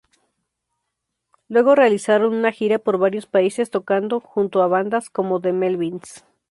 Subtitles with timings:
[1.47, 6.25] Luego realizaron una gira por varios países tocando junto a bandas como The Melvins.